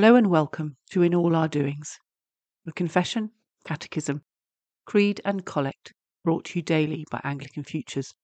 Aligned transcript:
Hello 0.00 0.16
and 0.16 0.28
welcome 0.28 0.78
to 0.92 1.02
In 1.02 1.14
All 1.14 1.36
Our 1.36 1.46
Doings, 1.46 1.98
the 2.64 2.72
confession, 2.72 3.32
catechism, 3.66 4.22
creed, 4.86 5.20
and 5.26 5.44
collect 5.44 5.92
brought 6.24 6.46
to 6.46 6.58
you 6.58 6.62
daily 6.62 7.04
by 7.10 7.20
Anglican 7.22 7.64
Futures. 7.64 8.14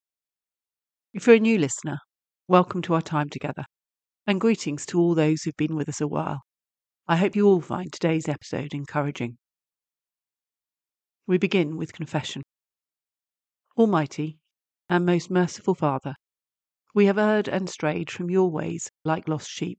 If 1.13 1.27
you're 1.27 1.37
a 1.37 1.39
new 1.39 1.59
listener, 1.59 1.99
welcome 2.49 2.81
to 2.81 2.95
our 2.95 3.03
time 3.03 3.29
together, 3.29 3.67
and 4.27 4.41
greetings 4.41 4.87
to 4.87 4.99
all 4.99 5.15
those 5.15 5.43
who've 5.43 5.57
been 5.59 5.77
with 5.77 5.91
us 5.91 6.01
a 6.01 6.09
while. 6.09 6.41
I 7.07 7.17
hope 7.17 7.37
you 7.37 7.47
all 7.47 7.61
find 7.61 7.93
today's 7.93 8.27
episode 8.27 8.73
encouraging. 8.73 9.37
We 11.27 11.37
begin 11.37 11.77
with 11.77 11.93
confession. 11.93 12.41
Almighty 13.77 14.39
and 14.89 15.05
most 15.05 15.31
merciful 15.31 15.75
Father, 15.75 16.15
we 16.95 17.05
have 17.05 17.19
erred 17.19 17.49
and 17.49 17.69
strayed 17.69 18.11
from 18.11 18.31
your 18.31 18.51
ways 18.51 18.89
like 19.05 19.29
lost 19.29 19.51
sheep. 19.51 19.79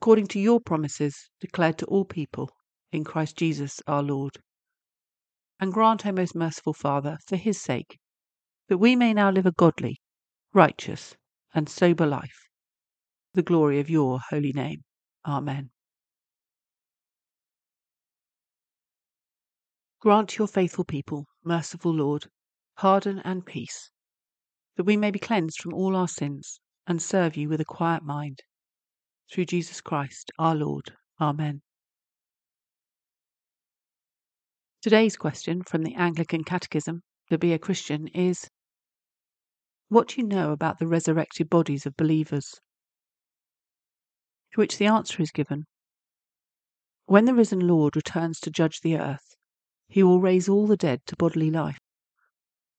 according 0.00 0.26
to 0.26 0.40
your 0.40 0.58
promises 0.58 1.28
declared 1.42 1.76
to 1.76 1.84
all 1.84 2.06
people 2.06 2.48
in 2.90 3.04
Christ 3.04 3.36
Jesus 3.36 3.82
our 3.86 4.02
Lord. 4.02 4.38
And 5.60 5.74
grant, 5.74 6.06
O 6.06 6.12
most 6.12 6.34
merciful 6.34 6.72
Father, 6.72 7.18
for 7.28 7.36
his 7.36 7.60
sake, 7.60 7.98
that 8.70 8.78
we 8.78 8.96
may 8.96 9.12
now 9.12 9.30
live 9.30 9.44
a 9.44 9.52
godly, 9.52 9.98
righteous, 10.54 11.16
and 11.54 11.68
sober 11.68 12.06
life, 12.06 12.48
the 13.34 13.42
glory 13.42 13.78
of 13.78 13.90
your 13.90 14.20
holy 14.30 14.54
name. 14.54 14.84
Amen. 15.26 15.68
Grant 20.00 20.38
your 20.38 20.48
faithful 20.48 20.86
people, 20.86 21.26
merciful 21.44 21.92
Lord, 21.92 22.24
pardon 22.74 23.18
and 23.18 23.44
peace, 23.44 23.90
that 24.78 24.84
we 24.84 24.96
may 24.96 25.10
be 25.10 25.18
cleansed 25.18 25.60
from 25.60 25.74
all 25.74 25.94
our 25.94 26.08
sins 26.08 26.58
and 26.86 27.02
serve 27.02 27.36
you 27.36 27.50
with 27.50 27.60
a 27.60 27.66
quiet 27.66 28.02
mind. 28.02 28.40
Through 29.32 29.44
Jesus 29.44 29.80
Christ 29.80 30.32
our 30.40 30.56
Lord. 30.56 30.92
Amen. 31.20 31.62
Today's 34.82 35.16
question 35.16 35.62
from 35.62 35.84
the 35.84 35.94
Anglican 35.94 36.42
Catechism 36.42 37.02
to 37.30 37.38
be 37.38 37.52
a 37.52 37.58
Christian 37.58 38.08
is 38.08 38.48
what 39.88 40.08
do 40.08 40.20
you 40.20 40.26
know 40.26 40.50
about 40.50 40.80
the 40.80 40.88
resurrected 40.88 41.48
bodies 41.48 41.86
of 41.86 41.96
believers? 41.96 42.60
To 44.52 44.60
which 44.60 44.78
the 44.78 44.86
answer 44.86 45.22
is 45.22 45.30
given 45.30 45.66
When 47.06 47.24
the 47.24 47.34
risen 47.34 47.60
Lord 47.60 47.94
returns 47.94 48.40
to 48.40 48.50
judge 48.50 48.80
the 48.80 48.96
earth, 48.96 49.36
he 49.88 50.02
will 50.02 50.20
raise 50.20 50.48
all 50.48 50.66
the 50.66 50.76
dead 50.76 51.02
to 51.06 51.14
bodily 51.14 51.52
life. 51.52 51.78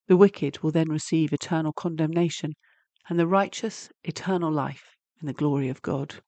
The 0.08 0.18
wicked 0.18 0.60
will 0.60 0.72
then 0.72 0.90
receive 0.90 1.32
eternal 1.32 1.72
condemnation, 1.72 2.56
and 3.08 3.18
the 3.18 3.28
righteous 3.28 3.90
eternal 4.04 4.52
life 4.52 4.98
in 5.22 5.28
the 5.28 5.34
glory 5.34 5.70
of 5.70 5.82
God. 5.82 6.22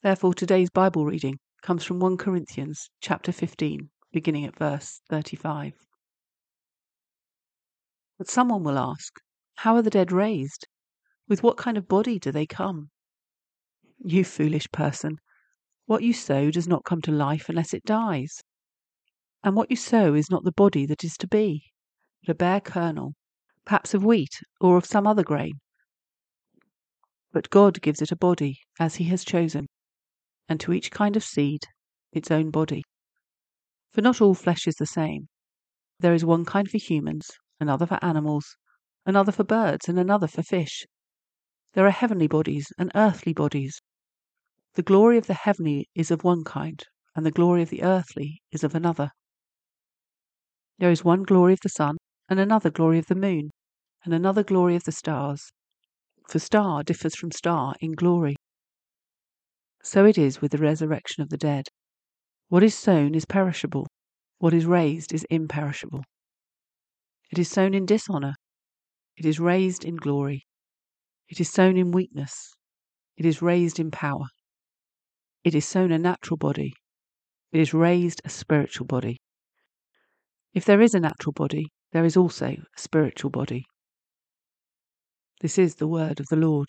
Therefore, 0.00 0.32
today's 0.32 0.70
Bible 0.70 1.04
reading 1.04 1.40
comes 1.60 1.82
from 1.82 1.98
1 1.98 2.18
Corinthians 2.18 2.88
chapter 3.00 3.32
15, 3.32 3.90
beginning 4.12 4.44
at 4.44 4.56
verse 4.56 5.00
35. 5.10 5.72
But 8.16 8.30
someone 8.30 8.62
will 8.62 8.78
ask, 8.78 9.12
How 9.56 9.74
are 9.74 9.82
the 9.82 9.90
dead 9.90 10.12
raised? 10.12 10.68
With 11.26 11.42
what 11.42 11.56
kind 11.56 11.76
of 11.76 11.88
body 11.88 12.20
do 12.20 12.30
they 12.30 12.46
come? 12.46 12.90
You 13.98 14.22
foolish 14.22 14.70
person, 14.70 15.18
what 15.86 16.04
you 16.04 16.12
sow 16.12 16.52
does 16.52 16.68
not 16.68 16.84
come 16.84 17.02
to 17.02 17.10
life 17.10 17.48
unless 17.48 17.74
it 17.74 17.84
dies. 17.84 18.44
And 19.42 19.56
what 19.56 19.68
you 19.68 19.76
sow 19.76 20.14
is 20.14 20.30
not 20.30 20.44
the 20.44 20.52
body 20.52 20.86
that 20.86 21.02
is 21.02 21.16
to 21.16 21.26
be, 21.26 21.72
but 22.24 22.30
a 22.30 22.36
bare 22.36 22.60
kernel, 22.60 23.14
perhaps 23.64 23.94
of 23.94 24.04
wheat 24.04 24.38
or 24.60 24.76
of 24.76 24.86
some 24.86 25.08
other 25.08 25.24
grain. 25.24 25.58
But 27.32 27.50
God 27.50 27.82
gives 27.82 28.00
it 28.00 28.12
a 28.12 28.16
body, 28.16 28.60
as 28.78 28.94
He 28.96 29.04
has 29.06 29.24
chosen, 29.24 29.66
and 30.48 30.58
to 30.60 30.72
each 30.72 30.90
kind 30.90 31.16
of 31.16 31.24
seed 31.24 31.64
its 32.12 32.30
own 32.30 32.50
body. 32.50 32.82
For 33.92 34.00
not 34.00 34.20
all 34.20 34.34
flesh 34.34 34.66
is 34.66 34.76
the 34.76 34.86
same. 34.86 35.28
There 36.00 36.14
is 36.14 36.24
one 36.24 36.44
kind 36.44 36.68
for 36.68 36.78
humans, 36.78 37.28
another 37.60 37.86
for 37.86 37.98
animals, 38.02 38.56
another 39.04 39.32
for 39.32 39.44
birds, 39.44 39.88
and 39.88 39.98
another 39.98 40.28
for 40.28 40.42
fish. 40.42 40.86
There 41.74 41.86
are 41.86 41.90
heavenly 41.90 42.28
bodies 42.28 42.72
and 42.78 42.92
earthly 42.94 43.32
bodies. 43.32 43.80
The 44.74 44.82
glory 44.82 45.18
of 45.18 45.26
the 45.26 45.34
heavenly 45.34 45.88
is 45.94 46.10
of 46.10 46.24
one 46.24 46.44
kind, 46.44 46.82
and 47.16 47.26
the 47.26 47.30
glory 47.30 47.62
of 47.62 47.70
the 47.70 47.82
earthly 47.82 48.40
is 48.52 48.62
of 48.62 48.74
another. 48.74 49.10
There 50.78 50.90
is 50.90 51.04
one 51.04 51.24
glory 51.24 51.52
of 51.54 51.60
the 51.62 51.68
sun, 51.68 51.96
and 52.28 52.38
another 52.38 52.70
glory 52.70 52.98
of 52.98 53.06
the 53.06 53.14
moon, 53.14 53.50
and 54.04 54.14
another 54.14 54.44
glory 54.44 54.76
of 54.76 54.84
the 54.84 54.92
stars. 54.92 55.50
For 56.28 56.38
star 56.38 56.84
differs 56.84 57.16
from 57.16 57.32
star 57.32 57.74
in 57.80 57.92
glory. 57.92 58.36
So 59.90 60.04
it 60.04 60.18
is 60.18 60.42
with 60.42 60.52
the 60.52 60.58
resurrection 60.58 61.22
of 61.22 61.30
the 61.30 61.38
dead. 61.38 61.68
What 62.50 62.62
is 62.62 62.74
sown 62.74 63.14
is 63.14 63.24
perishable, 63.24 63.86
what 64.38 64.52
is 64.52 64.66
raised 64.66 65.14
is 65.14 65.24
imperishable. 65.30 66.04
It 67.30 67.38
is 67.38 67.50
sown 67.50 67.72
in 67.72 67.86
dishonour, 67.86 68.34
it 69.16 69.24
is 69.24 69.40
raised 69.40 69.86
in 69.86 69.96
glory. 69.96 70.44
It 71.30 71.40
is 71.40 71.48
sown 71.48 71.78
in 71.78 71.90
weakness, 71.90 72.54
it 73.16 73.24
is 73.24 73.40
raised 73.40 73.80
in 73.80 73.90
power. 73.90 74.26
It 75.42 75.54
is 75.54 75.64
sown 75.66 75.90
a 75.90 75.98
natural 75.98 76.36
body, 76.36 76.74
it 77.50 77.58
is 77.58 77.72
raised 77.72 78.20
a 78.26 78.28
spiritual 78.28 78.86
body. 78.86 79.16
If 80.52 80.66
there 80.66 80.82
is 80.82 80.92
a 80.92 81.00
natural 81.00 81.32
body, 81.32 81.68
there 81.92 82.04
is 82.04 82.14
also 82.14 82.48
a 82.48 82.78
spiritual 82.78 83.30
body. 83.30 83.64
This 85.40 85.56
is 85.56 85.76
the 85.76 85.88
word 85.88 86.20
of 86.20 86.26
the 86.26 86.36
Lord. 86.36 86.68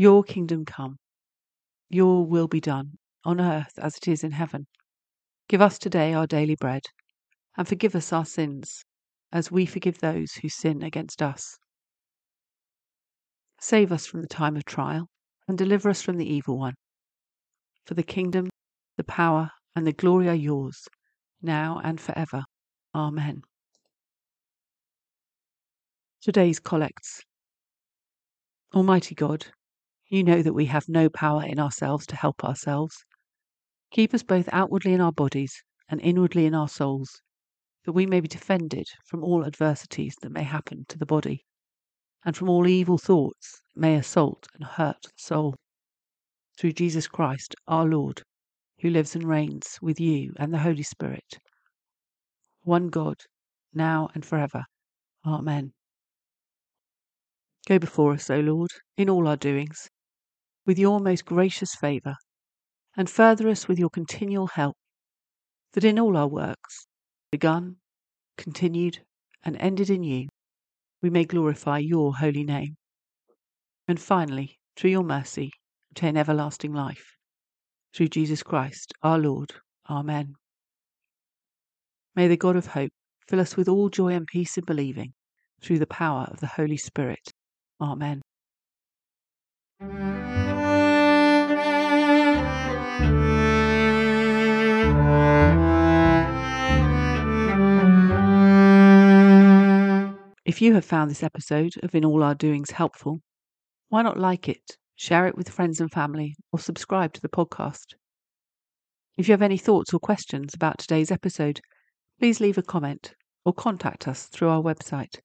Your 0.00 0.24
kingdom 0.24 0.64
come, 0.64 0.96
your 1.90 2.24
will 2.24 2.48
be 2.48 2.58
done 2.58 2.92
on 3.22 3.38
earth 3.38 3.72
as 3.76 3.98
it 3.98 4.08
is 4.08 4.24
in 4.24 4.30
heaven. 4.30 4.66
Give 5.46 5.60
us 5.60 5.78
today 5.78 6.14
our 6.14 6.26
daily 6.26 6.56
bread, 6.58 6.80
and 7.58 7.68
forgive 7.68 7.94
us 7.94 8.10
our 8.10 8.24
sins, 8.24 8.82
as 9.30 9.50
we 9.50 9.66
forgive 9.66 9.98
those 9.98 10.32
who 10.32 10.48
sin 10.48 10.82
against 10.82 11.20
us. 11.20 11.58
Save 13.60 13.92
us 13.92 14.06
from 14.06 14.22
the 14.22 14.26
time 14.26 14.56
of 14.56 14.64
trial, 14.64 15.06
and 15.46 15.58
deliver 15.58 15.90
us 15.90 16.00
from 16.00 16.16
the 16.16 16.32
evil 16.32 16.56
one. 16.56 16.76
For 17.84 17.92
the 17.92 18.02
kingdom, 18.02 18.48
the 18.96 19.04
power, 19.04 19.50
and 19.76 19.86
the 19.86 19.92
glory 19.92 20.30
are 20.30 20.34
yours, 20.34 20.88
now 21.42 21.78
and 21.84 22.00
forever. 22.00 22.44
Amen. 22.94 23.42
Today's 26.22 26.58
Collects 26.58 27.20
Almighty 28.74 29.14
God, 29.14 29.44
You 30.10 30.24
know 30.24 30.42
that 30.42 30.54
we 30.54 30.66
have 30.66 30.88
no 30.88 31.08
power 31.08 31.44
in 31.44 31.60
ourselves 31.60 32.04
to 32.06 32.16
help 32.16 32.42
ourselves. 32.42 32.96
Keep 33.92 34.12
us 34.12 34.24
both 34.24 34.48
outwardly 34.50 34.92
in 34.92 35.00
our 35.00 35.12
bodies 35.12 35.62
and 35.88 36.00
inwardly 36.00 36.46
in 36.46 36.54
our 36.54 36.68
souls, 36.68 37.22
that 37.84 37.92
we 37.92 38.06
may 38.06 38.18
be 38.18 38.26
defended 38.26 38.88
from 39.06 39.22
all 39.22 39.46
adversities 39.46 40.16
that 40.20 40.32
may 40.32 40.42
happen 40.42 40.84
to 40.88 40.98
the 40.98 41.06
body, 41.06 41.44
and 42.24 42.36
from 42.36 42.48
all 42.48 42.66
evil 42.66 42.98
thoughts 42.98 43.62
that 43.72 43.80
may 43.80 43.94
assault 43.94 44.48
and 44.54 44.64
hurt 44.64 45.00
the 45.00 45.12
soul. 45.14 45.54
Through 46.58 46.72
Jesus 46.72 47.06
Christ 47.06 47.54
our 47.68 47.86
Lord, 47.86 48.20
who 48.80 48.90
lives 48.90 49.14
and 49.14 49.28
reigns 49.28 49.78
with 49.80 50.00
you 50.00 50.32
and 50.38 50.52
the 50.52 50.58
Holy 50.58 50.82
Spirit, 50.82 51.38
one 52.62 52.88
God, 52.88 53.16
now 53.72 54.08
and 54.14 54.24
forever. 54.24 54.64
Amen. 55.24 55.72
Go 57.68 57.78
before 57.78 58.12
us, 58.12 58.28
O 58.28 58.40
Lord, 58.40 58.70
in 58.96 59.08
all 59.08 59.28
our 59.28 59.36
doings, 59.36 59.88
with 60.66 60.78
your 60.78 61.00
most 61.00 61.24
gracious 61.24 61.74
favour, 61.74 62.16
and 62.96 63.08
further 63.08 63.48
us 63.48 63.68
with 63.68 63.78
your 63.78 63.90
continual 63.90 64.48
help, 64.48 64.76
that 65.72 65.84
in 65.84 65.98
all 65.98 66.16
our 66.16 66.28
works, 66.28 66.86
begun, 67.30 67.76
continued, 68.36 68.98
and 69.44 69.56
ended 69.56 69.90
in 69.90 70.02
you, 70.02 70.28
we 71.02 71.10
may 71.10 71.24
glorify 71.24 71.78
your 71.78 72.16
holy 72.16 72.44
name. 72.44 72.76
And 73.88 74.00
finally, 74.00 74.58
through 74.76 74.90
your 74.90 75.04
mercy, 75.04 75.50
obtain 75.90 76.16
everlasting 76.16 76.72
life. 76.72 77.16
Through 77.94 78.08
Jesus 78.08 78.42
Christ 78.42 78.92
our 79.02 79.18
Lord. 79.18 79.52
Amen. 79.88 80.34
May 82.14 82.28
the 82.28 82.36
God 82.36 82.56
of 82.56 82.66
hope 82.66 82.92
fill 83.28 83.40
us 83.40 83.56
with 83.56 83.68
all 83.68 83.88
joy 83.88 84.12
and 84.12 84.26
peace 84.26 84.56
in 84.58 84.64
believing, 84.64 85.12
through 85.62 85.78
the 85.78 85.86
power 85.86 86.26
of 86.30 86.40
the 86.40 86.46
Holy 86.46 86.76
Spirit. 86.76 87.32
Amen. 87.80 88.20
If 100.60 100.64
you 100.64 100.74
have 100.74 100.84
found 100.84 101.10
this 101.10 101.22
episode 101.22 101.72
of 101.82 101.94
In 101.94 102.04
All 102.04 102.22
Our 102.22 102.34
Doings 102.34 102.72
helpful, 102.72 103.22
why 103.88 104.02
not 104.02 104.18
like 104.18 104.46
it, 104.46 104.76
share 104.94 105.26
it 105.26 105.34
with 105.34 105.48
friends 105.48 105.80
and 105.80 105.90
family, 105.90 106.36
or 106.52 106.58
subscribe 106.58 107.14
to 107.14 107.20
the 107.22 107.30
podcast? 107.30 107.94
If 109.16 109.26
you 109.26 109.32
have 109.32 109.40
any 109.40 109.56
thoughts 109.56 109.94
or 109.94 110.00
questions 110.00 110.52
about 110.52 110.78
today's 110.78 111.10
episode, 111.10 111.62
please 112.18 112.40
leave 112.40 112.58
a 112.58 112.62
comment 112.62 113.14
or 113.42 113.54
contact 113.54 114.06
us 114.06 114.26
through 114.26 114.50
our 114.50 114.60
website 114.60 115.18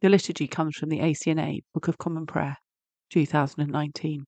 The 0.00 0.08
liturgy 0.08 0.48
comes 0.48 0.76
from 0.76 0.88
the 0.88 1.00
ACNA 1.00 1.60
Book 1.74 1.86
of 1.86 1.98
Common 1.98 2.24
Prayer, 2.24 2.56
2019. 3.10 4.24